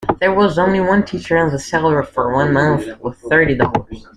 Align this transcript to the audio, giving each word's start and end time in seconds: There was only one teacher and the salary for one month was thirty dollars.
There 0.19 0.33
was 0.33 0.57
only 0.57 0.79
one 0.79 1.05
teacher 1.05 1.37
and 1.37 1.51
the 1.51 1.59
salary 1.59 2.03
for 2.03 2.33
one 2.33 2.51
month 2.53 2.87
was 3.01 3.17
thirty 3.29 3.53
dollars. 3.53 4.03